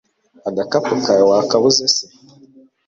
[0.49, 2.05] agakapu kawe wakabuze se